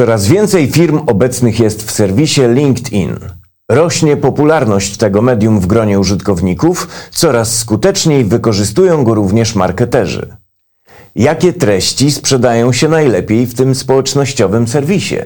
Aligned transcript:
Coraz 0.00 0.26
więcej 0.26 0.70
firm 0.70 1.00
obecnych 1.06 1.60
jest 1.60 1.82
w 1.82 1.90
serwisie 1.90 2.40
LinkedIn. 2.48 3.16
Rośnie 3.70 4.16
popularność 4.16 4.96
tego 4.96 5.22
medium 5.22 5.60
w 5.60 5.66
gronie 5.66 6.00
użytkowników, 6.00 6.88
coraz 7.10 7.56
skuteczniej 7.56 8.24
wykorzystują 8.24 9.04
go 9.04 9.14
również 9.14 9.54
marketerzy. 9.54 10.36
Jakie 11.16 11.52
treści 11.52 12.10
sprzedają 12.10 12.72
się 12.72 12.88
najlepiej 12.88 13.46
w 13.46 13.54
tym 13.54 13.74
społecznościowym 13.74 14.68
serwisie? 14.68 15.18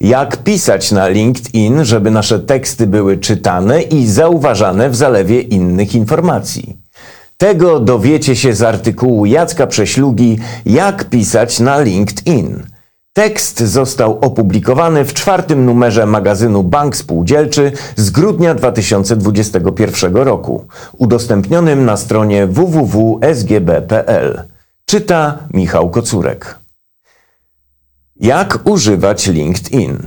Jak 0.00 0.36
pisać 0.36 0.92
na 0.92 1.08
LinkedIn, 1.08 1.84
żeby 1.84 2.10
nasze 2.10 2.40
teksty 2.40 2.86
były 2.86 3.18
czytane 3.18 3.82
i 3.82 4.06
zauważane 4.06 4.90
w 4.90 4.96
zalewie 4.96 5.40
innych 5.40 5.94
informacji? 5.94 6.76
Tego 7.36 7.80
dowiecie 7.80 8.36
się 8.36 8.54
z 8.54 8.62
artykułu 8.62 9.26
Jacka 9.26 9.66
Prześlugi 9.66 10.38
Jak 10.66 11.04
pisać 11.04 11.60
na 11.60 11.80
LinkedIn. 11.80 12.77
Tekst 13.18 13.60
został 13.60 14.18
opublikowany 14.20 15.04
w 15.04 15.14
czwartym 15.14 15.64
numerze 15.64 16.06
magazynu 16.06 16.62
Bank 16.62 16.96
Spółdzielczy 16.96 17.72
z 17.96 18.10
grudnia 18.10 18.54
2021 18.54 20.16
roku, 20.16 20.64
udostępnionym 20.98 21.84
na 21.84 21.96
stronie 21.96 22.46
www.sgb.pl. 22.46 24.42
Czyta 24.84 25.38
Michał 25.52 25.90
Kocurek. 25.90 26.58
Jak 28.16 28.58
używać 28.64 29.26
LinkedIn? 29.26 29.98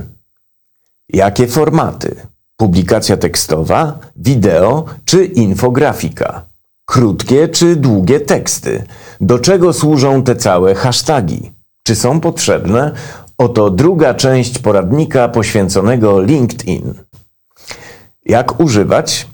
Jakie 1.08 1.46
formaty? 1.46 2.16
Publikacja 2.56 3.16
tekstowa, 3.16 3.98
wideo 4.16 4.84
czy 5.04 5.24
infografika? 5.24 6.44
Krótkie 6.84 7.48
czy 7.48 7.76
długie 7.76 8.20
teksty? 8.20 8.84
Do 9.20 9.38
czego 9.38 9.72
służą 9.72 10.22
te 10.22 10.36
całe 10.36 10.74
hasztagi? 10.74 11.61
Czy 11.82 11.96
są 11.96 12.20
potrzebne? 12.20 12.92
Oto 13.38 13.70
druga 13.70 14.14
część 14.14 14.58
poradnika 14.58 15.28
poświęconego 15.28 16.20
LinkedIn. 16.20 16.94
Jak 18.26 18.60
używać? 18.60 19.26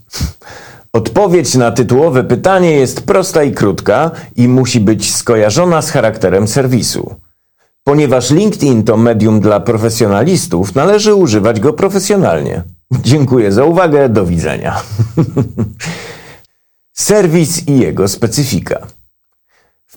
Odpowiedź 0.93 1.55
na 1.55 1.71
tytułowe 1.71 2.25
pytanie 2.25 2.71
jest 2.71 3.07
prosta 3.07 3.43
i 3.43 3.53
krótka 3.53 4.11
i 4.37 4.49
musi 4.49 4.81
być 4.81 5.15
skojarzona 5.15 5.83
z 5.83 5.91
charakterem 5.91 6.49
serwisu. 6.49 7.15
Ponieważ 7.85 8.31
LinkedIn 8.31 8.85
to 8.85 8.97
medium 8.97 9.41
dla 9.41 9.61
profesjonalistów, 9.61 10.75
należy 10.75 11.15
używać 11.15 11.61
go 11.61 11.73
profesjonalnie. 11.73 12.63
Dziękuję 12.93 13.53
za 13.53 13.65
uwagę, 13.65 14.09
do 14.09 14.27
widzenia. 14.27 14.83
Serwis 16.93 17.69
i 17.69 17.79
jego 17.79 18.09
specyfika. 18.09 18.87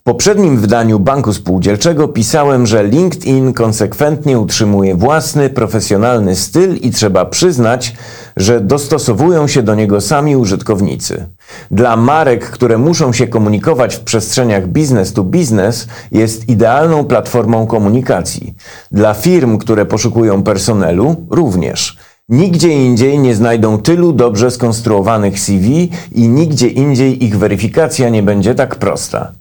W 0.01 0.03
poprzednim 0.03 0.57
wydaniu 0.57 0.99
Banku 0.99 1.33
Spółdzielczego 1.33 2.07
pisałem, 2.07 2.67
że 2.67 2.83
LinkedIn 2.83 3.53
konsekwentnie 3.53 4.39
utrzymuje 4.39 4.95
własny, 4.95 5.49
profesjonalny 5.49 6.35
styl 6.35 6.75
i 6.75 6.91
trzeba 6.91 7.25
przyznać, 7.25 7.95
że 8.37 8.61
dostosowują 8.61 9.47
się 9.47 9.63
do 9.63 9.75
niego 9.75 10.01
sami 10.01 10.35
użytkownicy. 10.35 11.25
Dla 11.71 11.95
marek, 11.95 12.49
które 12.49 12.77
muszą 12.77 13.13
się 13.13 13.27
komunikować 13.27 13.95
w 13.95 13.99
przestrzeniach 13.99 14.67
business 14.67 15.13
to 15.13 15.23
business, 15.23 15.87
jest 16.11 16.49
idealną 16.49 17.05
platformą 17.05 17.67
komunikacji. 17.67 18.53
Dla 18.91 19.13
firm, 19.13 19.57
które 19.57 19.85
poszukują 19.85 20.43
personelu, 20.43 21.15
również. 21.29 21.97
Nigdzie 22.29 22.85
indziej 22.85 23.19
nie 23.19 23.35
znajdą 23.35 23.77
tylu 23.77 24.13
dobrze 24.13 24.51
skonstruowanych 24.51 25.39
CV 25.39 25.89
i 26.11 26.27
nigdzie 26.29 26.67
indziej 26.67 27.23
ich 27.25 27.37
weryfikacja 27.37 28.09
nie 28.09 28.23
będzie 28.23 28.55
tak 28.55 28.75
prosta. 28.75 29.31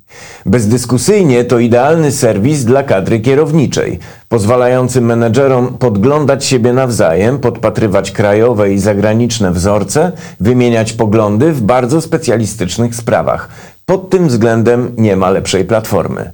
Bezdyskusyjnie 0.47 1.45
to 1.45 1.59
idealny 1.59 2.13
serwis 2.13 2.65
dla 2.65 2.83
kadry 2.83 3.21
kierowniczej, 3.21 3.99
pozwalający 4.29 5.01
menedżerom 5.01 5.79
podglądać 5.79 6.45
siebie 6.45 6.73
nawzajem, 6.73 7.39
podpatrywać 7.39 8.11
krajowe 8.11 8.73
i 8.73 8.79
zagraniczne 8.79 9.53
wzorce, 9.53 10.13
wymieniać 10.41 10.93
poglądy 10.93 11.53
w 11.53 11.63
bardzo 11.63 12.01
specjalistycznych 12.01 12.95
sprawach. 12.95 13.49
Pod 13.87 14.11
tym 14.11 14.29
względem 14.29 14.93
nie 14.97 15.17
ma 15.17 15.31
lepszej 15.31 15.65
platformy. 15.65 16.33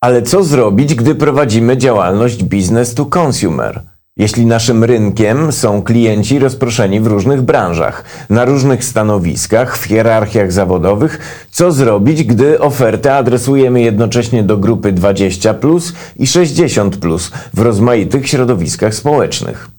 Ale 0.00 0.22
co 0.22 0.44
zrobić, 0.44 0.94
gdy 0.94 1.14
prowadzimy 1.14 1.76
działalność 1.76 2.44
business 2.44 2.94
to 2.94 3.06
consumer? 3.06 3.82
Jeśli 4.20 4.46
naszym 4.46 4.84
rynkiem 4.84 5.52
są 5.52 5.82
klienci 5.82 6.38
rozproszeni 6.38 7.00
w 7.00 7.06
różnych 7.06 7.42
branżach, 7.42 8.04
na 8.30 8.44
różnych 8.44 8.84
stanowiskach, 8.84 9.78
w 9.78 9.84
hierarchiach 9.84 10.52
zawodowych, 10.52 11.18
co 11.50 11.72
zrobić, 11.72 12.24
gdy 12.24 12.58
ofertę 12.58 13.16
adresujemy 13.16 13.80
jednocześnie 13.80 14.42
do 14.42 14.56
grupy 14.56 14.92
20 14.92 15.54
plus 15.54 15.92
i 16.16 16.26
60 16.26 16.96
plus 16.96 17.32
w 17.54 17.58
rozmaitych 17.58 18.28
środowiskach 18.28 18.94
społecznych? 18.94 19.70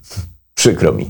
Przykro 0.56 0.94
mi. 0.94 1.10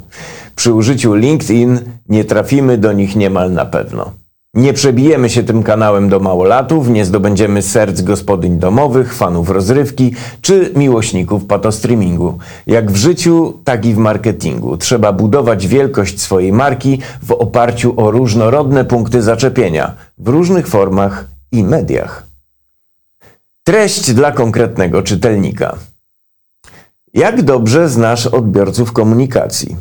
Przy 0.55 0.73
użyciu 0.73 1.13
LinkedIn 1.13 1.79
nie 2.09 2.25
trafimy 2.25 2.77
do 2.77 2.91
nich 2.91 3.15
niemal 3.15 3.51
na 3.51 3.65
pewno. 3.65 4.20
Nie 4.53 4.73
przebijemy 4.73 5.29
się 5.29 5.43
tym 5.43 5.63
kanałem 5.63 6.09
do 6.09 6.19
małolatów, 6.19 6.89
nie 6.89 7.05
zdobędziemy 7.05 7.61
serc 7.61 8.01
gospodyń 8.01 8.59
domowych, 8.59 9.15
fanów 9.15 9.49
rozrywki 9.49 10.13
czy 10.41 10.71
miłośników 10.75 11.45
patostreamingu. 11.45 12.37
Jak 12.67 12.91
w 12.91 12.95
życiu, 12.95 13.59
tak 13.63 13.85
i 13.85 13.93
w 13.93 13.97
marketingu. 13.97 14.77
Trzeba 14.77 15.13
budować 15.13 15.67
wielkość 15.67 16.21
swojej 16.21 16.53
marki 16.53 16.99
w 17.21 17.31
oparciu 17.31 17.93
o 17.99 18.11
różnorodne 18.11 18.85
punkty 18.85 19.21
zaczepienia 19.21 19.95
w 20.17 20.27
różnych 20.27 20.67
formach 20.67 21.27
i 21.51 21.63
mediach. 21.63 22.27
Treść 23.63 24.13
dla 24.13 24.31
konkretnego 24.31 25.03
czytelnika. 25.03 25.77
Jak 27.13 27.41
dobrze 27.41 27.89
znasz 27.89 28.27
odbiorców 28.27 28.91
komunikacji? 28.91 29.75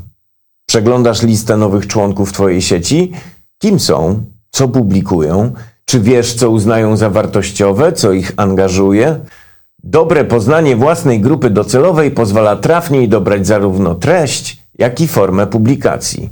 Przeglądasz 0.68 1.22
listę 1.22 1.56
nowych 1.56 1.86
członków 1.86 2.32
Twojej 2.32 2.62
sieci? 2.62 3.12
Kim 3.58 3.80
są? 3.80 4.24
Co 4.50 4.68
publikują, 4.68 5.52
czy 5.84 6.00
wiesz, 6.00 6.34
co 6.34 6.50
uznają 6.50 6.96
za 6.96 7.10
wartościowe, 7.10 7.92
co 7.92 8.12
ich 8.12 8.32
angażuje. 8.36 9.20
Dobre 9.84 10.24
poznanie 10.24 10.76
własnej 10.76 11.20
grupy 11.20 11.50
docelowej 11.50 12.10
pozwala 12.10 12.56
trafniej 12.56 13.08
dobrać 13.08 13.46
zarówno 13.46 13.94
treść, 13.94 14.62
jak 14.78 15.00
i 15.00 15.08
formę 15.08 15.46
publikacji. 15.46 16.30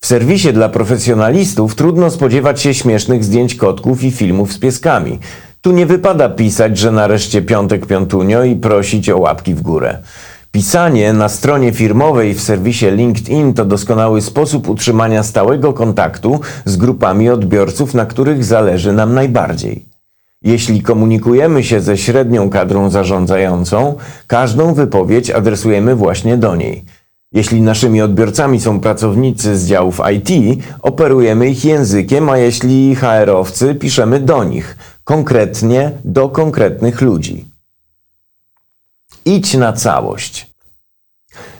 W 0.00 0.06
serwisie 0.06 0.52
dla 0.52 0.68
profesjonalistów 0.68 1.74
trudno 1.74 2.10
spodziewać 2.10 2.60
się 2.60 2.74
śmiesznych 2.74 3.24
zdjęć 3.24 3.54
kotków 3.54 4.04
i 4.04 4.10
filmów 4.10 4.52
z 4.52 4.58
pieskami. 4.58 5.18
Tu 5.60 5.72
nie 5.72 5.86
wypada 5.86 6.28
pisać, 6.28 6.78
że 6.78 6.92
nareszcie 6.92 7.42
piątek 7.42 7.86
piątunio 7.86 8.44
i 8.44 8.56
prosić 8.56 9.10
o 9.10 9.18
łapki 9.18 9.54
w 9.54 9.62
górę. 9.62 9.98
Pisanie 10.56 11.12
na 11.12 11.28
stronie 11.28 11.72
firmowej 11.72 12.34
w 12.34 12.40
serwisie 12.40 12.86
LinkedIn 12.90 13.54
to 13.54 13.64
doskonały 13.64 14.22
sposób 14.22 14.68
utrzymania 14.68 15.22
stałego 15.22 15.72
kontaktu 15.72 16.40
z 16.64 16.76
grupami 16.76 17.30
odbiorców, 17.30 17.94
na 17.94 18.06
których 18.06 18.44
zależy 18.44 18.92
nam 18.92 19.14
najbardziej. 19.14 19.84
Jeśli 20.42 20.82
komunikujemy 20.82 21.64
się 21.64 21.80
ze 21.80 21.96
średnią 21.96 22.50
kadrą 22.50 22.90
zarządzającą, 22.90 23.94
każdą 24.26 24.74
wypowiedź 24.74 25.30
adresujemy 25.30 25.94
właśnie 25.94 26.36
do 26.36 26.56
niej. 26.56 26.84
Jeśli 27.32 27.62
naszymi 27.62 28.02
odbiorcami 28.02 28.60
są 28.60 28.80
pracownicy 28.80 29.58
z 29.58 29.66
działów 29.66 30.00
IT, 30.14 30.62
operujemy 30.82 31.48
ich 31.48 31.64
językiem, 31.64 32.28
a 32.28 32.38
jeśli 32.38 32.94
HR-owcy, 32.94 33.74
piszemy 33.74 34.20
do 34.20 34.44
nich, 34.44 34.76
konkretnie 35.04 35.92
do 36.04 36.28
konkretnych 36.28 37.00
ludzi. 37.00 37.44
Idź 39.24 39.54
na 39.54 39.72
całość. 39.72 40.45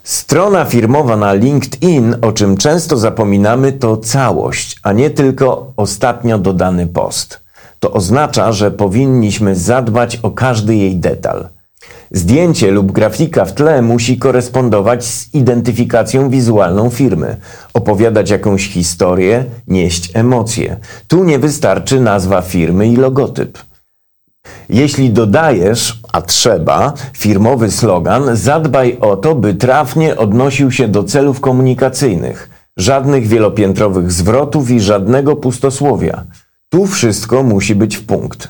Strona 0.07 0.65
firmowa 0.65 1.17
na 1.17 1.33
LinkedIn, 1.33 2.17
o 2.23 2.33
czym 2.33 2.57
często 2.57 2.97
zapominamy, 2.97 3.73
to 3.73 3.97
całość, 3.97 4.77
a 4.83 4.93
nie 4.93 5.11
tylko 5.11 5.73
ostatnio 5.77 6.39
dodany 6.39 6.87
post. 6.87 7.41
To 7.81 7.93
oznacza, 7.93 8.53
że 8.53 8.71
powinniśmy 8.71 9.57
zadbać 9.57 10.17
o 10.17 10.31
każdy 10.31 10.77
jej 10.77 10.97
detal. 10.97 11.49
Zdjęcie 12.11 12.71
lub 12.71 12.93
grafika 12.93 13.45
w 13.45 13.55
tle 13.55 13.83
musi 13.83 14.19
korespondować 14.19 15.05
z 15.05 15.35
identyfikacją 15.35 16.31
wizualną 16.31 16.91
firmy, 16.91 17.37
opowiadać 17.75 18.31
jakąś 18.31 18.69
historię, 18.69 19.45
nieść 19.69 20.11
emocje. 20.15 20.77
Tu 21.09 21.25
nie 21.25 21.39
wystarczy 21.39 22.01
nazwa 22.01 22.43
firmy 22.43 22.89
i 22.89 22.97
logotyp. 22.97 23.59
Jeśli 24.69 25.11
dodajesz, 25.11 26.01
a 26.13 26.23
trzeba, 26.23 26.93
firmowy 27.13 27.71
slogan, 27.71 28.37
zadbaj 28.37 28.99
o 29.01 29.17
to, 29.17 29.35
by 29.35 29.55
trafnie 29.55 30.17
odnosił 30.17 30.71
się 30.71 30.89
do 30.89 31.05
celów 31.05 31.41
komunikacyjnych. 31.41 32.51
Żadnych 32.77 33.27
wielopiętrowych 33.27 34.13
zwrotów 34.13 34.71
i 34.71 34.81
żadnego 34.81 35.37
pustosłowia. 35.37 36.25
Tu 36.69 36.87
wszystko 36.87 37.43
musi 37.43 37.75
być 37.75 37.97
w 37.97 38.07
punkt. 38.07 38.49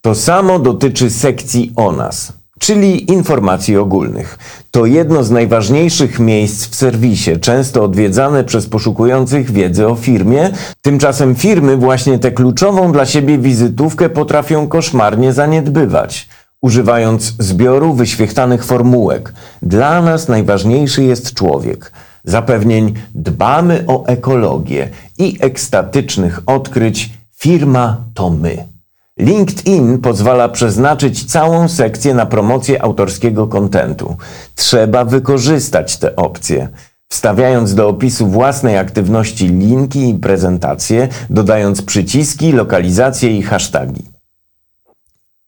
To 0.00 0.14
samo 0.14 0.58
dotyczy 0.58 1.10
sekcji 1.10 1.72
o 1.76 1.92
nas 1.92 2.32
czyli 2.58 3.12
informacji 3.12 3.76
ogólnych. 3.76 4.38
To 4.70 4.86
jedno 4.86 5.24
z 5.24 5.30
najważniejszych 5.30 6.18
miejsc 6.18 6.66
w 6.66 6.74
serwisie, 6.74 7.30
często 7.40 7.84
odwiedzane 7.84 8.44
przez 8.44 8.66
poszukujących 8.66 9.50
wiedzy 9.50 9.88
o 9.88 9.94
firmie. 9.94 10.50
Tymczasem 10.82 11.34
firmy 11.34 11.76
właśnie 11.76 12.18
tę 12.18 12.30
kluczową 12.30 12.92
dla 12.92 13.06
siebie 13.06 13.38
wizytówkę 13.38 14.08
potrafią 14.08 14.68
koszmarnie 14.68 15.32
zaniedbywać. 15.32 16.28
używając 16.62 17.34
zbioru 17.38 17.94
wyświechtanych 17.94 18.64
formułek. 18.64 19.32
Dla 19.62 20.02
nas 20.02 20.28
najważniejszy 20.28 21.02
jest 21.02 21.34
człowiek. 21.34 21.92
Zapewnień 22.24 22.94
dbamy 23.14 23.84
o 23.86 24.06
ekologię 24.06 24.88
i 25.18 25.36
ekstatycznych 25.40 26.42
odkryć 26.46 27.10
firma 27.36 28.04
to 28.14 28.30
my. 28.30 28.75
LinkedIn 29.18 29.98
pozwala 29.98 30.48
przeznaczyć 30.48 31.24
całą 31.24 31.68
sekcję 31.68 32.14
na 32.14 32.26
promocję 32.26 32.82
autorskiego 32.82 33.46
kontentu. 33.46 34.16
Trzeba 34.54 35.04
wykorzystać 35.04 35.96
te 35.96 36.16
opcje. 36.16 36.68
Wstawiając 37.08 37.74
do 37.74 37.88
opisu 37.88 38.26
własnej 38.26 38.78
aktywności 38.78 39.48
linki 39.48 40.08
i 40.08 40.14
prezentacje, 40.14 41.08
dodając 41.30 41.82
przyciski, 41.82 42.52
lokalizacje 42.52 43.38
i 43.38 43.42
hasztagi. 43.42 44.02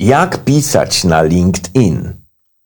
Jak 0.01 0.45
pisać 0.45 1.05
na 1.05 1.23
LinkedIn? 1.23 2.13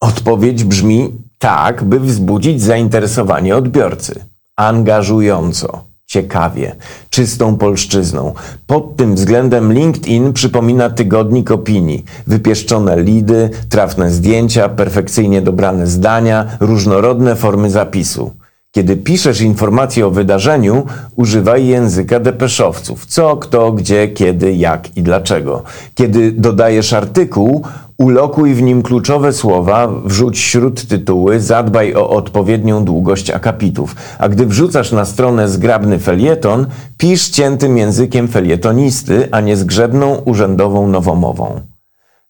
Odpowiedź 0.00 0.64
brzmi 0.64 1.12
tak, 1.38 1.84
by 1.84 2.00
wzbudzić 2.00 2.62
zainteresowanie 2.62 3.56
odbiorcy. 3.56 4.24
Angażująco, 4.56 5.84
ciekawie, 6.12 6.76
czystą 7.10 7.56
polszczyzną. 7.56 8.34
Pod 8.66 8.96
tym 8.96 9.14
względem 9.14 9.72
LinkedIn 9.72 10.32
przypomina 10.32 10.90
tygodnik 10.90 11.50
opinii. 11.50 12.04
Wypieszczone 12.26 13.02
lidy, 13.02 13.50
trafne 13.68 14.10
zdjęcia, 14.10 14.68
perfekcyjnie 14.68 15.42
dobrane 15.42 15.86
zdania, 15.86 16.46
różnorodne 16.60 17.36
formy 17.36 17.70
zapisu. 17.70 18.41
Kiedy 18.74 18.96
piszesz 18.96 19.40
informacje 19.40 20.06
o 20.06 20.10
wydarzeniu, 20.10 20.86
używaj 21.16 21.66
języka 21.66 22.20
depeszowców. 22.20 23.06
Co, 23.06 23.36
kto, 23.36 23.72
gdzie, 23.72 24.08
kiedy, 24.08 24.52
jak 24.52 24.96
i 24.96 25.02
dlaczego. 25.02 25.62
Kiedy 25.94 26.32
dodajesz 26.32 26.92
artykuł, 26.92 27.64
ulokuj 27.98 28.54
w 28.54 28.62
nim 28.62 28.82
kluczowe 28.82 29.32
słowa, 29.32 29.88
wrzuć 30.04 30.38
śród 30.38 30.86
tytuły, 30.86 31.40
zadbaj 31.40 31.94
o 31.94 32.10
odpowiednią 32.10 32.84
długość 32.84 33.30
akapitów. 33.30 33.96
A 34.18 34.28
gdy 34.28 34.46
wrzucasz 34.46 34.92
na 34.92 35.04
stronę 35.04 35.48
zgrabny 35.48 35.98
felieton, 35.98 36.66
pisz 36.98 37.28
ciętym 37.28 37.78
językiem 37.78 38.28
felietonisty, 38.28 39.28
a 39.30 39.40
nie 39.40 39.56
zgrzebną 39.56 40.14
urzędową 40.24 40.88
nowomową. 40.88 41.60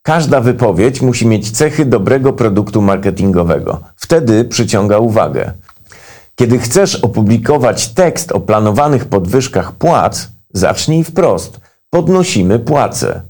Każda 0.02 0.40
wypowiedź 0.40 1.02
musi 1.02 1.26
mieć 1.26 1.50
cechy 1.50 1.84
dobrego 1.84 2.32
produktu 2.32 2.82
marketingowego. 2.82 3.80
Wtedy 3.96 4.44
przyciąga 4.44 4.98
uwagę. 4.98 5.52
Kiedy 6.36 6.58
chcesz 6.58 6.94
opublikować 6.94 7.88
tekst 7.88 8.32
o 8.32 8.40
planowanych 8.40 9.04
podwyżkach 9.04 9.72
płac, 9.72 10.28
zacznij 10.52 11.04
wprost. 11.04 11.60
Podnosimy 11.90 12.58
płace. 12.58 13.22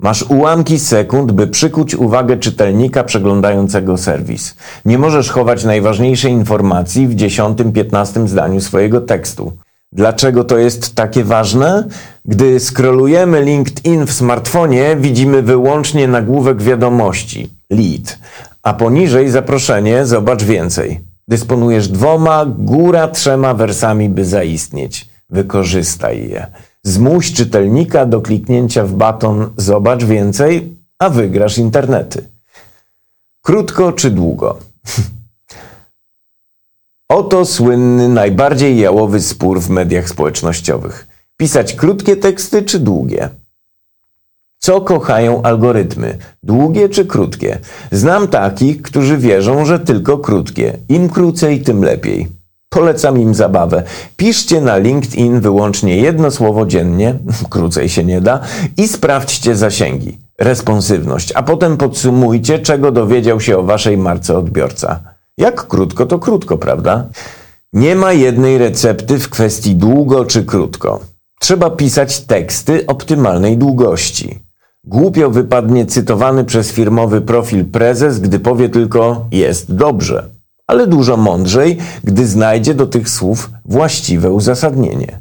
Masz 0.00 0.22
ułamki 0.22 0.78
sekund, 0.78 1.32
by 1.32 1.46
przykuć 1.46 1.94
uwagę 1.94 2.36
czytelnika 2.36 3.04
przeglądającego 3.04 3.98
serwis. 3.98 4.54
Nie 4.84 4.98
możesz 4.98 5.30
chować 5.30 5.64
najważniejszej 5.64 6.32
informacji 6.32 7.08
w 7.08 7.14
dziesiątym, 7.14 7.72
piętnastym 7.72 8.28
zdaniu 8.28 8.60
swojego 8.60 9.00
tekstu. 9.00 9.52
Dlaczego 9.92 10.44
to 10.44 10.58
jest 10.58 10.94
takie 10.94 11.24
ważne? 11.24 11.88
Gdy 12.24 12.60
skrolujemy 12.60 13.42
LinkedIn 13.42 14.06
w 14.06 14.12
smartfonie, 14.12 14.96
widzimy 15.00 15.42
wyłącznie 15.42 16.08
nagłówek 16.08 16.62
wiadomości 16.62 17.50
lead, 17.70 18.18
a 18.62 18.74
poniżej 18.74 19.30
zaproszenie 19.30 20.06
zobacz 20.06 20.42
więcej. 20.42 21.11
Dysponujesz 21.28 21.88
dwoma, 21.88 22.46
góra 22.46 23.08
trzema 23.08 23.54
wersami, 23.54 24.08
by 24.08 24.24
zaistnieć. 24.24 25.08
Wykorzystaj 25.30 26.28
je. 26.28 26.46
Zmuś 26.82 27.32
czytelnika 27.32 28.06
do 28.06 28.20
kliknięcia 28.20 28.84
w 28.84 28.92
baton 28.92 29.50
Zobacz 29.56 30.04
więcej, 30.04 30.76
a 30.98 31.10
wygrasz 31.10 31.58
internety. 31.58 32.28
Krótko 33.42 33.92
czy 33.92 34.10
długo? 34.10 34.58
Oto 37.08 37.44
słynny, 37.44 38.08
najbardziej 38.08 38.78
jałowy 38.78 39.20
spór 39.20 39.60
w 39.60 39.70
mediach 39.70 40.08
społecznościowych. 40.08 41.08
Pisać 41.36 41.74
krótkie 41.74 42.16
teksty 42.16 42.62
czy 42.62 42.78
długie? 42.78 43.28
Co 44.64 44.80
kochają 44.80 45.42
algorytmy? 45.42 46.18
Długie 46.42 46.88
czy 46.88 47.06
krótkie? 47.06 47.58
Znam 47.92 48.28
takich, 48.28 48.82
którzy 48.82 49.18
wierzą, 49.18 49.64
że 49.64 49.78
tylko 49.78 50.18
krótkie. 50.18 50.78
Im 50.88 51.08
krócej, 51.08 51.60
tym 51.60 51.84
lepiej. 51.84 52.28
Polecam 52.68 53.20
im 53.20 53.34
zabawę. 53.34 53.82
Piszcie 54.16 54.60
na 54.60 54.76
LinkedIn 54.76 55.40
wyłącznie 55.40 55.96
jedno 55.96 56.30
słowo 56.30 56.66
dziennie, 56.66 57.18
krócej 57.50 57.88
się 57.88 58.04
nie 58.04 58.20
da, 58.20 58.40
i 58.76 58.88
sprawdźcie 58.88 59.56
zasięgi, 59.56 60.18
responsywność, 60.40 61.32
a 61.34 61.42
potem 61.42 61.76
podsumujcie, 61.76 62.58
czego 62.58 62.92
dowiedział 62.92 63.40
się 63.40 63.58
o 63.58 63.62
waszej 63.62 63.96
marce 63.98 64.38
odbiorca. 64.38 65.00
Jak 65.38 65.66
krótko, 65.66 66.06
to 66.06 66.18
krótko, 66.18 66.58
prawda? 66.58 67.06
Nie 67.72 67.94
ma 67.96 68.12
jednej 68.12 68.58
recepty 68.58 69.18
w 69.18 69.28
kwestii 69.28 69.74
długo 69.74 70.24
czy 70.24 70.44
krótko. 70.44 71.00
Trzeba 71.40 71.70
pisać 71.70 72.20
teksty 72.20 72.86
optymalnej 72.86 73.58
długości. 73.58 74.51
Głupio 74.84 75.30
wypadnie 75.30 75.86
cytowany 75.86 76.44
przez 76.44 76.72
firmowy 76.72 77.20
profil 77.20 77.64
prezes, 77.64 78.20
gdy 78.20 78.38
powie 78.38 78.68
tylko 78.68 79.26
jest 79.30 79.74
dobrze, 79.74 80.30
ale 80.66 80.86
dużo 80.86 81.16
mądrzej, 81.16 81.78
gdy 82.04 82.26
znajdzie 82.26 82.74
do 82.74 82.86
tych 82.86 83.08
słów 83.08 83.50
właściwe 83.64 84.30
uzasadnienie. 84.30 85.20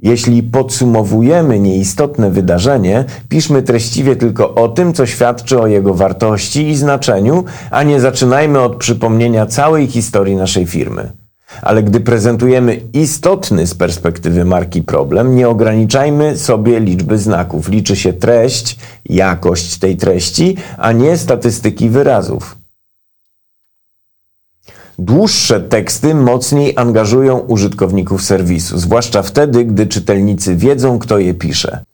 Jeśli 0.00 0.42
podsumowujemy 0.42 1.60
nieistotne 1.60 2.30
wydarzenie, 2.30 3.04
piszmy 3.28 3.62
treściwie 3.62 4.16
tylko 4.16 4.54
o 4.54 4.68
tym, 4.68 4.92
co 4.92 5.06
świadczy 5.06 5.60
o 5.60 5.66
jego 5.66 5.94
wartości 5.94 6.68
i 6.68 6.76
znaczeniu, 6.76 7.44
a 7.70 7.82
nie 7.82 8.00
zaczynajmy 8.00 8.60
od 8.60 8.76
przypomnienia 8.76 9.46
całej 9.46 9.86
historii 9.86 10.36
naszej 10.36 10.66
firmy. 10.66 11.12
Ale 11.62 11.82
gdy 11.82 12.00
prezentujemy 12.00 12.80
istotny 12.92 13.66
z 13.66 13.74
perspektywy 13.74 14.44
marki 14.44 14.82
problem, 14.82 15.34
nie 15.34 15.48
ograniczajmy 15.48 16.38
sobie 16.38 16.80
liczby 16.80 17.18
znaków. 17.18 17.68
Liczy 17.68 17.96
się 17.96 18.12
treść, 18.12 18.78
jakość 19.04 19.78
tej 19.78 19.96
treści, 19.96 20.56
a 20.78 20.92
nie 20.92 21.16
statystyki 21.18 21.90
wyrazów. 21.90 22.56
Dłuższe 24.98 25.60
teksty 25.60 26.14
mocniej 26.14 26.72
angażują 26.76 27.38
użytkowników 27.38 28.22
serwisu, 28.22 28.78
zwłaszcza 28.78 29.22
wtedy, 29.22 29.64
gdy 29.64 29.86
czytelnicy 29.86 30.56
wiedzą, 30.56 30.98
kto 30.98 31.18
je 31.18 31.34
pisze. 31.34 31.84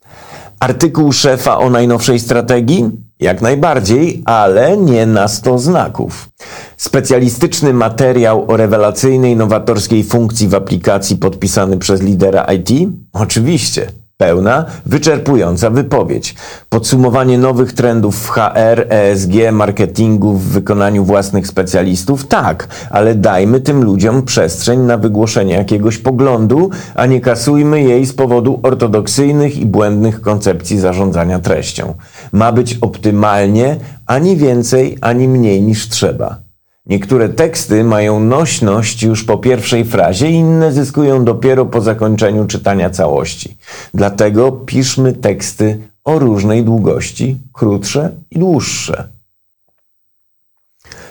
Artykuł 0.59 1.11
szefa 1.11 1.57
o 1.57 1.69
najnowszej 1.69 2.19
strategii? 2.19 3.06
Jak 3.19 3.41
najbardziej, 3.41 4.21
ale 4.25 4.77
nie 4.77 5.05
na 5.05 5.27
100 5.27 5.59
znaków. 5.59 6.29
Specjalistyczny 6.77 7.73
materiał 7.73 8.51
o 8.51 8.57
rewelacyjnej, 8.57 9.35
nowatorskiej 9.35 10.03
funkcji 10.03 10.47
w 10.47 10.55
aplikacji 10.55 11.15
podpisany 11.15 11.77
przez 11.77 12.01
lidera 12.01 12.43
IT? 12.43 12.89
Oczywiście. 13.13 13.91
Pełna, 14.21 14.65
wyczerpująca 14.85 15.69
wypowiedź. 15.69 16.35
Podsumowanie 16.69 17.37
nowych 17.37 17.73
trendów 17.73 18.15
w 18.15 18.29
HR, 18.29 18.85
ESG, 18.89 19.31
marketingu 19.51 20.33
w 20.33 20.43
wykonaniu 20.43 21.05
własnych 21.05 21.47
specjalistów? 21.47 22.27
Tak, 22.27 22.67
ale 22.89 23.15
dajmy 23.15 23.61
tym 23.61 23.83
ludziom 23.83 24.23
przestrzeń 24.23 24.79
na 24.79 24.97
wygłoszenie 24.97 25.53
jakiegoś 25.53 25.97
poglądu, 25.97 26.69
a 26.95 27.05
nie 27.05 27.21
kasujmy 27.21 27.81
jej 27.83 28.05
z 28.05 28.13
powodu 28.13 28.59
ortodoksyjnych 28.63 29.57
i 29.57 29.65
błędnych 29.65 30.21
koncepcji 30.21 30.79
zarządzania 30.79 31.39
treścią. 31.39 31.93
Ma 32.31 32.51
być 32.51 32.77
optymalnie, 32.81 33.75
ani 34.05 34.37
więcej, 34.37 34.97
ani 35.01 35.27
mniej 35.27 35.61
niż 35.61 35.89
trzeba. 35.89 36.46
Niektóre 36.89 37.29
teksty 37.29 37.83
mają 37.83 38.19
nośność 38.19 39.03
już 39.03 39.23
po 39.23 39.37
pierwszej 39.37 39.85
frazie, 39.85 40.29
inne 40.29 40.71
zyskują 40.71 41.25
dopiero 41.25 41.65
po 41.65 41.81
zakończeniu 41.81 42.45
czytania 42.45 42.89
całości. 42.89 43.57
Dlatego 43.93 44.51
piszmy 44.51 45.13
teksty 45.13 45.79
o 46.03 46.19
różnej 46.19 46.63
długości, 46.63 47.37
krótsze 47.53 48.11
i 48.31 48.39
dłuższe. 48.39 49.07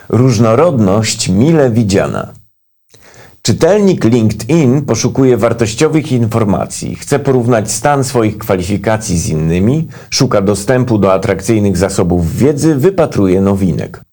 Różnorodność 0.08 1.28
mile 1.28 1.70
widziana. 1.70 2.32
Czytelnik 3.42 4.04
LinkedIn 4.04 4.82
poszukuje 4.82 5.36
wartościowych 5.36 6.12
informacji, 6.12 6.94
chce 6.94 7.18
porównać 7.18 7.70
stan 7.70 8.04
swoich 8.04 8.38
kwalifikacji 8.38 9.18
z 9.18 9.28
innymi, 9.28 9.88
szuka 10.10 10.42
dostępu 10.42 10.98
do 10.98 11.12
atrakcyjnych 11.12 11.76
zasobów 11.76 12.36
wiedzy, 12.36 12.74
wypatruje 12.74 13.40
nowinek. 13.40 14.05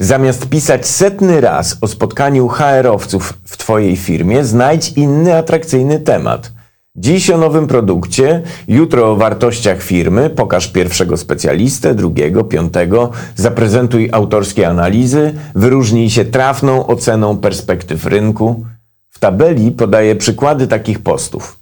Zamiast 0.00 0.48
pisać 0.48 0.86
setny 0.86 1.40
raz 1.40 1.78
o 1.80 1.88
spotkaniu 1.88 2.48
HR-owców 2.48 3.34
w 3.44 3.56
Twojej 3.56 3.96
firmie, 3.96 4.44
znajdź 4.44 4.92
inny 4.92 5.36
atrakcyjny 5.36 6.00
temat. 6.00 6.52
Dziś 6.96 7.30
o 7.30 7.38
nowym 7.38 7.66
produkcie, 7.66 8.42
jutro 8.68 9.10
o 9.10 9.16
wartościach 9.16 9.82
firmy, 9.82 10.30
pokaż 10.30 10.68
pierwszego 10.68 11.16
specjalistę, 11.16 11.94
drugiego, 11.94 12.44
piątego, 12.44 13.10
zaprezentuj 13.36 14.08
autorskie 14.12 14.68
analizy, 14.68 15.34
wyróżnij 15.54 16.10
się 16.10 16.24
trafną 16.24 16.86
oceną 16.86 17.36
perspektyw 17.36 18.06
rynku. 18.06 18.64
W 19.10 19.18
tabeli 19.18 19.72
podaję 19.72 20.16
przykłady 20.16 20.66
takich 20.66 20.98
postów. 20.98 21.61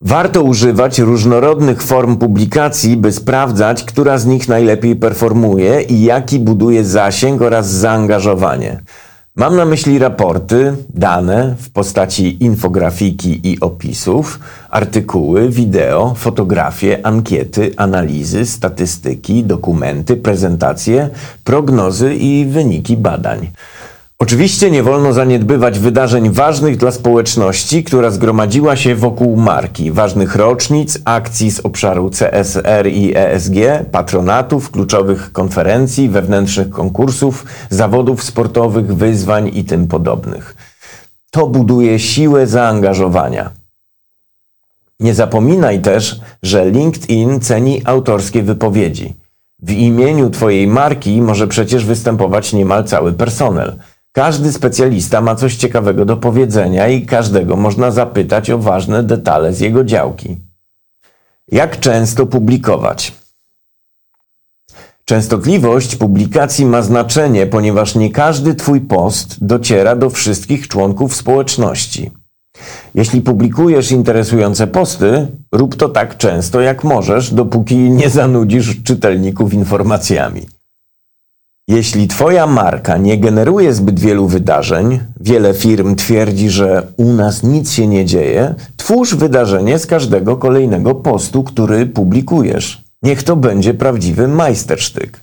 Warto 0.00 0.42
używać 0.42 0.98
różnorodnych 0.98 1.82
form 1.82 2.16
publikacji, 2.16 2.96
by 2.96 3.12
sprawdzać, 3.12 3.84
która 3.84 4.18
z 4.18 4.26
nich 4.26 4.48
najlepiej 4.48 4.96
performuje 4.96 5.82
i 5.82 6.02
jaki 6.02 6.38
buduje 6.38 6.84
zasięg 6.84 7.42
oraz 7.42 7.70
zaangażowanie. 7.70 8.80
Mam 9.36 9.56
na 9.56 9.64
myśli 9.64 9.98
raporty, 9.98 10.76
dane 10.94 11.56
w 11.58 11.70
postaci 11.70 12.44
infografiki 12.44 13.40
i 13.42 13.60
opisów, 13.60 14.40
artykuły, 14.70 15.48
wideo, 15.48 16.14
fotografie, 16.16 17.06
ankiety, 17.06 17.72
analizy, 17.76 18.46
statystyki, 18.46 19.44
dokumenty, 19.44 20.16
prezentacje, 20.16 21.10
prognozy 21.44 22.14
i 22.14 22.46
wyniki 22.46 22.96
badań. 22.96 23.50
Oczywiście 24.20 24.70
nie 24.70 24.82
wolno 24.82 25.12
zaniedbywać 25.12 25.78
wydarzeń 25.78 26.30
ważnych 26.30 26.76
dla 26.76 26.90
społeczności, 26.90 27.84
która 27.84 28.10
zgromadziła 28.10 28.76
się 28.76 28.94
wokół 28.94 29.36
marki, 29.36 29.92
ważnych 29.92 30.36
rocznic, 30.36 30.98
akcji 31.04 31.50
z 31.50 31.60
obszaru 31.60 32.10
CSR 32.10 32.86
i 32.86 33.12
ESG, 33.16 33.54
patronatów, 33.92 34.70
kluczowych 34.70 35.32
konferencji, 35.32 36.08
wewnętrznych 36.08 36.70
konkursów, 36.70 37.44
zawodów 37.70 38.22
sportowych, 38.22 38.96
wyzwań 38.96 39.50
i 39.54 39.64
tym 39.64 39.86
podobnych. 39.86 40.56
To 41.30 41.46
buduje 41.46 41.98
siłę 41.98 42.46
zaangażowania. 42.46 43.50
Nie 45.00 45.14
zapominaj 45.14 45.80
też, 45.80 46.20
że 46.42 46.70
LinkedIn 46.70 47.40
ceni 47.40 47.82
autorskie 47.84 48.42
wypowiedzi. 48.42 49.14
W 49.62 49.70
imieniu 49.70 50.30
Twojej 50.30 50.66
marki 50.66 51.22
może 51.22 51.46
przecież 51.46 51.84
występować 51.84 52.52
niemal 52.52 52.84
cały 52.84 53.12
personel– 53.12 53.76
każdy 54.18 54.52
specjalista 54.52 55.20
ma 55.20 55.34
coś 55.34 55.56
ciekawego 55.56 56.04
do 56.04 56.16
powiedzenia 56.16 56.88
i 56.88 57.06
każdego 57.06 57.56
można 57.56 57.90
zapytać 57.90 58.50
o 58.50 58.58
ważne 58.58 59.02
detale 59.02 59.52
z 59.52 59.60
jego 59.60 59.84
działki. 59.84 60.36
Jak 61.52 61.80
często 61.80 62.26
publikować? 62.26 63.12
Częstotliwość 65.04 65.96
publikacji 65.96 66.66
ma 66.66 66.82
znaczenie, 66.82 67.46
ponieważ 67.46 67.94
nie 67.94 68.12
każdy 68.12 68.54
Twój 68.54 68.80
post 68.80 69.44
dociera 69.44 69.96
do 69.96 70.10
wszystkich 70.10 70.68
członków 70.68 71.16
społeczności. 71.16 72.10
Jeśli 72.94 73.20
publikujesz 73.20 73.92
interesujące 73.92 74.66
posty, 74.66 75.26
rób 75.52 75.76
to 75.76 75.88
tak 75.88 76.16
często 76.16 76.60
jak 76.60 76.84
możesz, 76.84 77.34
dopóki 77.34 77.76
nie 77.76 78.10
zanudzisz 78.10 78.82
czytelników 78.82 79.54
informacjami. 79.54 80.57
Jeśli 81.68 82.08
Twoja 82.08 82.46
marka 82.46 82.96
nie 82.96 83.18
generuje 83.18 83.74
zbyt 83.74 84.00
wielu 84.00 84.26
wydarzeń, 84.28 85.00
wiele 85.20 85.54
firm 85.54 85.94
twierdzi, 85.94 86.50
że 86.50 86.92
u 86.96 87.12
nas 87.12 87.42
nic 87.42 87.72
się 87.72 87.86
nie 87.86 88.04
dzieje, 88.04 88.54
twórz 88.76 89.14
wydarzenie 89.14 89.78
z 89.78 89.86
każdego 89.86 90.36
kolejnego 90.36 90.94
postu, 90.94 91.44
który 91.44 91.86
publikujesz. 91.86 92.82
Niech 93.02 93.22
to 93.22 93.36
będzie 93.36 93.74
prawdziwy 93.74 94.28
majstersztyk. 94.28 95.22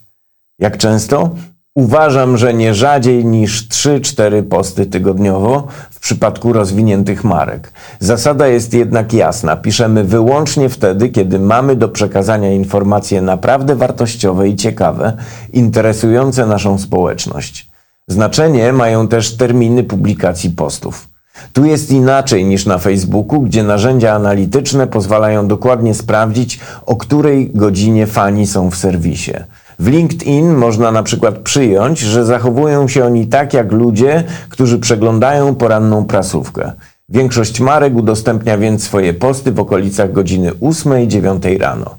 Jak 0.60 0.78
często? 0.78 1.30
Uważam, 1.78 2.38
że 2.38 2.54
nie 2.54 2.74
rzadziej 2.74 3.26
niż 3.26 3.68
3-4 3.68 4.44
posty 4.44 4.86
tygodniowo 4.86 5.68
w 5.92 6.00
przypadku 6.00 6.54
rozwiniętych 6.54 7.24
marek. 7.24 7.74
Zasada 8.00 8.48
jest 8.48 8.74
jednak 8.74 9.14
jasna. 9.14 9.56
Piszemy 9.56 10.04
wyłącznie 10.04 10.70
wtedy, 10.70 11.10
kiedy 11.10 11.40
mamy 11.40 11.76
do 11.76 11.90
przekazania 11.90 12.52
informacje 12.52 13.22
naprawdę 13.22 13.76
wartościowe 13.76 14.50
i 14.50 14.56
ciekawe, 14.56 15.14
interesujące 15.54 16.46
naszą 16.46 16.78
społeczność. 16.78 17.70
Znaczenie 18.08 18.74
mają 18.74 19.08
też 19.08 19.38
terminy 19.38 19.84
publikacji 19.84 20.50
postów. 20.50 21.08
Tu 21.54 21.66
jest 21.66 21.92
inaczej 21.92 22.46
niż 22.46 22.66
na 22.66 22.78
Facebooku, 22.78 23.42
gdzie 23.42 23.64
narzędzia 23.64 24.14
analityczne 24.14 24.88
pozwalają 24.88 25.48
dokładnie 25.48 25.94
sprawdzić, 25.94 26.60
o 26.86 26.96
której 26.96 27.52
godzinie 27.54 28.08
fani 28.08 28.48
są 28.48 28.72
w 28.72 28.76
serwisie. 28.76 29.34
W 29.80 29.88
LinkedIn 29.88 30.54
można 30.54 30.92
na 30.92 31.04
przykład 31.04 31.38
przyjąć, 31.38 32.00
że 32.00 32.26
zachowują 32.26 32.88
się 32.88 33.06
oni 33.06 33.28
tak 33.28 33.54
jak 33.54 33.72
ludzie, 33.72 34.24
którzy 34.50 34.80
przeglądają 34.80 35.56
poranną 35.56 36.06
prasówkę. 36.06 36.72
Większość 37.10 37.60
marek 37.60 37.96
udostępnia 37.96 38.58
więc 38.58 38.84
swoje 38.84 39.14
posty 39.14 39.52
w 39.52 39.60
okolicach 39.60 40.12
godziny 40.12 40.52
8-9 40.52 41.60
rano. 41.60 41.96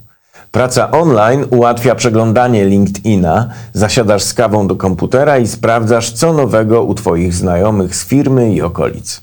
Praca 0.51 0.91
online 0.91 1.45
ułatwia 1.49 1.95
przeglądanie 1.95 2.65
LinkedIna, 2.65 3.49
zasiadasz 3.73 4.23
z 4.23 4.33
kawą 4.33 4.67
do 4.67 4.75
komputera 4.75 5.37
i 5.37 5.47
sprawdzasz, 5.47 6.11
co 6.11 6.33
nowego 6.33 6.83
u 6.83 6.93
Twoich 6.93 7.33
znajomych 7.33 7.95
z 7.95 8.05
firmy 8.05 8.53
i 8.53 8.61
okolic. 8.61 9.21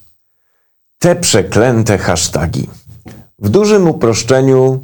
Te 0.98 1.16
przeklęte 1.16 1.98
hasztagi. 1.98 2.68
W 3.38 3.48
dużym 3.48 3.88
uproszczeniu 3.88 4.80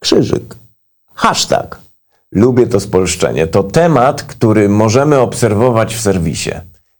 krzyżyk. 0.00 0.54
Hashtag. 1.14 1.78
Lubię 2.32 2.66
to 2.66 2.80
spolszczenie. 2.80 3.46
To 3.46 3.62
temat, 3.62 4.22
który 4.22 4.68
możemy 4.68 5.18
obserwować 5.18 5.94
w 5.94 6.00
serwisie. 6.00 6.50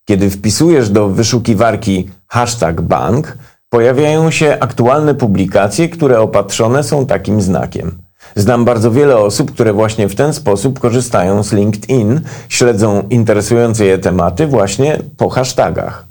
Kiedy 0.04 0.30
wpisujesz 0.30 0.90
do 0.90 1.08
wyszukiwarki 1.08 2.10
hashtag 2.28 2.80
bank, 2.80 3.38
pojawiają 3.68 4.30
się 4.30 4.56
aktualne 4.60 5.14
publikacje, 5.14 5.88
które 5.88 6.20
opatrzone 6.20 6.84
są 6.84 7.06
takim 7.06 7.40
znakiem. 7.40 7.98
Znam 8.36 8.64
bardzo 8.64 8.90
wiele 8.90 9.16
osób, 9.16 9.52
które 9.52 9.72
właśnie 9.72 10.08
w 10.08 10.14
ten 10.14 10.32
sposób 10.32 10.78
korzystają 10.78 11.42
z 11.42 11.52
LinkedIn, 11.52 12.20
śledzą 12.48 13.06
interesujące 13.10 13.84
je 13.84 13.98
tematy 13.98 14.46
właśnie 14.46 15.02
po 15.16 15.28
hashtagach. 15.28 16.06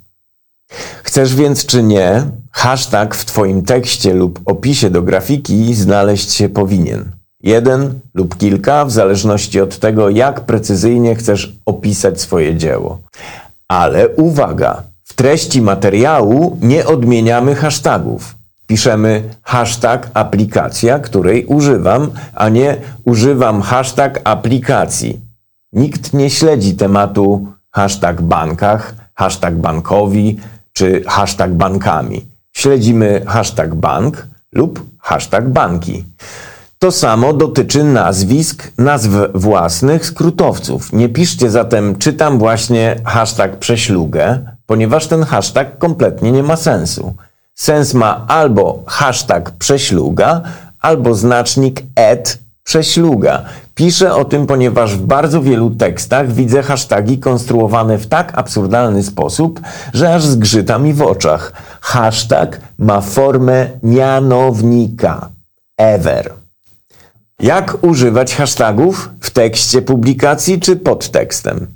Chcesz 1.03 1.35
więc 1.35 1.65
czy 1.65 1.83
nie, 1.83 2.23
hashtag 2.51 3.15
w 3.15 3.25
Twoim 3.25 3.63
tekście 3.63 4.13
lub 4.13 4.39
opisie 4.45 4.89
do 4.89 5.01
grafiki 5.01 5.73
znaleźć 5.73 6.33
się 6.33 6.49
powinien. 6.49 7.18
Jeden 7.43 7.99
lub 8.13 8.37
kilka, 8.37 8.85
w 8.85 8.91
zależności 8.91 9.61
od 9.61 9.79
tego, 9.79 10.09
jak 10.09 10.41
precyzyjnie 10.41 11.15
chcesz 11.15 11.53
opisać 11.65 12.21
swoje 12.21 12.55
dzieło. 12.55 13.01
Ale 13.67 14.09
uwaga, 14.09 14.83
w 15.03 15.13
treści 15.13 15.61
materiału 15.61 16.57
nie 16.61 16.85
odmieniamy 16.85 17.55
hashtagów. 17.55 18.35
Piszemy 18.67 19.23
hashtag 19.41 20.09
aplikacja, 20.13 20.99
której 20.99 21.45
używam, 21.45 22.11
a 22.35 22.49
nie 22.49 22.77
używam 23.05 23.61
hashtag 23.61 24.21
aplikacji. 24.23 25.19
Nikt 25.73 26.13
nie 26.13 26.29
śledzi 26.29 26.75
tematu 26.75 27.47
hashtag 27.71 28.21
bankach, 28.21 28.95
hashtag 29.15 29.55
bankowi 29.55 30.39
czy 30.73 31.03
hashtag 31.07 31.51
bankami. 31.51 32.25
Śledzimy 32.53 33.23
hashtag 33.27 33.75
bank 33.75 34.27
lub 34.53 34.85
hashtag 34.99 35.49
banki. 35.49 36.03
To 36.81 36.91
samo 36.91 37.33
dotyczy 37.33 37.83
nazwisk, 37.83 38.71
nazw 38.77 39.09
własnych 39.33 40.05
skrótowców. 40.05 40.93
Nie 40.93 41.09
piszcie 41.09 41.49
zatem 41.49 41.95
czytam 41.95 42.39
właśnie 42.39 42.95
hashtag 43.05 43.57
prześlugę, 43.57 44.39
ponieważ 44.65 45.07
ten 45.07 45.23
hashtag 45.23 45.77
kompletnie 45.77 46.31
nie 46.31 46.43
ma 46.43 46.55
sensu. 46.55 47.13
Sens 47.55 47.93
ma 47.93 48.25
albo 48.27 48.83
hashtag 48.87 49.51
prześluga, 49.51 50.41
albo 50.81 51.15
znacznik 51.15 51.81
et 51.95 52.39
prześluga. 52.63 53.43
Piszę 53.75 54.15
o 54.15 54.25
tym, 54.25 54.47
ponieważ 54.47 54.95
w 54.95 55.05
bardzo 55.05 55.41
wielu 55.41 55.69
tekstach 55.69 56.31
widzę 56.31 56.63
hasztagi 56.63 57.19
konstruowane 57.19 57.97
w 57.97 58.07
tak 58.07 58.37
absurdalny 58.37 59.03
sposób, 59.03 59.61
że 59.93 60.15
aż 60.15 60.23
zgrzyta 60.25 60.77
mi 60.77 60.93
w 60.93 61.01
oczach. 61.01 61.53
Hashtag 61.81 62.61
ma 62.77 63.01
formę 63.01 63.69
mianownika. 63.83 65.29
Ever. 65.77 66.38
Jak 67.39 67.77
używać 67.81 68.35
hashtagów 68.35 69.09
w 69.21 69.29
tekście 69.29 69.81
publikacji 69.81 70.59
czy 70.59 70.75
pod 70.75 71.11
tekstem? 71.11 71.67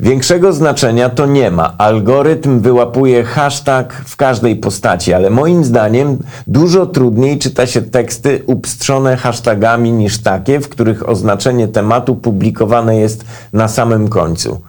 Większego 0.00 0.52
znaczenia 0.52 1.08
to 1.08 1.26
nie 1.26 1.50
ma. 1.50 1.74
Algorytm 1.78 2.60
wyłapuje 2.60 3.24
hashtag 3.24 3.92
w 4.06 4.16
każdej 4.16 4.56
postaci, 4.56 5.12
ale 5.12 5.30
moim 5.30 5.64
zdaniem 5.64 6.18
dużo 6.46 6.86
trudniej 6.86 7.38
czyta 7.38 7.66
się 7.66 7.82
teksty 7.82 8.42
upstrzone 8.46 9.16
hashtagami 9.16 9.92
niż 9.92 10.22
takie, 10.22 10.60
w 10.60 10.68
których 10.68 11.08
oznaczenie 11.08 11.68
tematu 11.68 12.16
publikowane 12.16 12.96
jest 12.96 13.24
na 13.52 13.68
samym 13.68 14.08
końcu. 14.08 14.60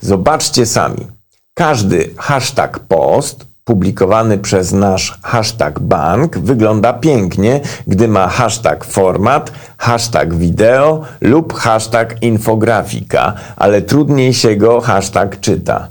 Zobaczcie 0.00 0.66
sami. 0.66 1.06
Każdy 1.54 2.10
hashtag 2.16 2.78
post 2.78 3.46
publikowany 3.64 4.38
przez 4.38 4.72
nasz 4.72 5.18
hashtag 5.22 5.80
bank 5.80 6.38
wygląda 6.38 6.92
pięknie, 6.92 7.60
gdy 7.86 8.08
ma 8.08 8.28
hashtag 8.28 8.84
format, 8.84 9.52
hashtag 9.76 10.34
wideo 10.34 11.00
lub 11.20 11.54
hashtag 11.54 12.22
infografika, 12.22 13.34
ale 13.56 13.82
trudniej 13.82 14.34
się 14.34 14.56
go 14.56 14.80
hashtag 14.80 15.40
czyta. 15.40 15.88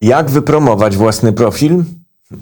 Jak 0.00 0.30
wypromować 0.30 0.96
własny 0.96 1.32
profil? 1.32 1.84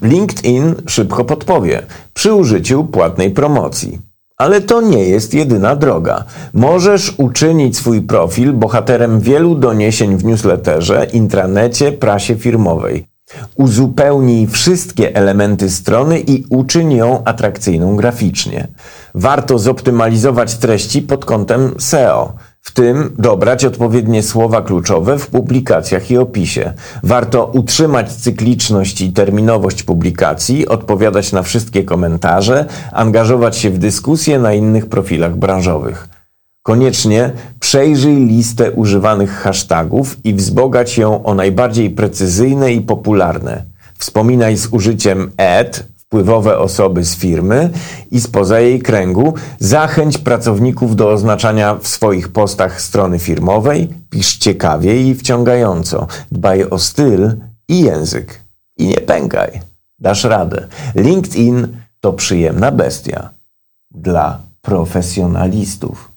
LinkedIn 0.03 0.75
szybko 0.87 1.25
podpowie 1.25 1.83
przy 2.15 2.35
użyciu 2.35 2.85
płatnej 2.85 3.31
promocji. 3.31 3.99
Ale 4.37 4.61
to 4.61 4.81
nie 4.81 5.09
jest 5.09 5.35
jedyna 5.35 5.77
droga. 5.77 6.25
Możesz 6.55 7.15
uczynić 7.19 7.77
swój 7.77 8.03
profil 8.03 8.53
bohaterem 8.53 9.21
wielu 9.21 9.55
doniesień 9.55 10.17
w 10.17 10.25
newsletterze, 10.25 11.07
intranecie, 11.13 11.93
prasie 11.93 12.37
firmowej. 12.37 13.10
Uzupełnij 13.55 14.47
wszystkie 14.47 15.17
elementy 15.17 15.71
strony 15.71 16.21
i 16.21 16.45
uczyń 16.49 16.93
ją 16.93 17.25
atrakcyjną 17.25 17.97
graficznie. 17.97 18.69
Warto 19.15 19.59
zoptymalizować 19.59 20.57
treści 20.57 21.03
pod 21.03 21.25
kątem 21.25 21.75
SEO, 21.79 22.33
w 22.63 22.73
tym 22.73 23.15
dobrać 23.19 23.65
odpowiednie 23.65 24.23
słowa 24.23 24.63
kluczowe 24.63 25.19
w 25.19 25.27
publikacjach 25.27 26.11
i 26.11 26.19
opisie. 26.19 26.73
Warto 27.03 27.47
utrzymać 27.47 28.13
cykliczność 28.13 29.01
i 29.01 29.13
terminowość 29.13 29.83
publikacji, 29.83 30.69
odpowiadać 30.69 31.33
na 31.33 31.43
wszystkie 31.43 31.85
komentarze, 31.85 32.67
angażować 32.93 33.57
się 33.57 33.71
w 33.71 33.79
dyskusje 33.79 34.39
na 34.39 34.55
innych 34.55 34.87
profilach 34.87 35.37
branżowych. 35.37 36.09
Koniecznie 36.63 37.33
przejrzyj 37.61 38.17
listę 38.27 38.73
używanych 38.73 39.31
hashtagów 39.31 40.17
i 40.25 40.35
wzbogać 40.35 40.99
ją 40.99 41.25
o 41.25 41.35
najbardziej 41.35 41.91
precyzyjne 41.91 42.73
i 42.73 42.81
popularne. 42.81 43.65
Wspominaj 43.99 44.57
z 44.57 44.67
użyciem 44.67 45.31
ad, 45.37 45.85
wpływowe 45.97 46.59
osoby 46.59 47.05
z 47.05 47.17
firmy 47.17 47.71
i 48.11 48.21
spoza 48.21 48.61
jej 48.61 48.83
kręgu. 48.83 49.35
Zachęć 49.59 50.19
pracowników 50.19 50.97
do 50.97 51.11
oznaczania 51.11 51.75
w 51.75 51.89
swoich 51.89 52.29
postach 52.29 52.81
strony 52.81 53.19
firmowej. 53.19 53.89
Pisz 54.11 54.37
ciekawie 54.37 55.09
i 55.09 55.15
wciągająco. 55.15 56.07
Dbaj 56.33 56.65
o 56.65 56.79
styl 56.79 57.37
i 57.69 57.81
język. 57.81 58.45
I 58.79 58.87
nie 58.87 59.01
pękaj. 59.01 59.61
Dasz 59.99 60.25
radę. 60.25 60.69
LinkedIn 60.95 61.69
to 62.01 62.13
przyjemna 62.13 62.73
bestia. 62.73 63.31
Dla 63.91 64.39
profesjonalistów. 64.63 66.10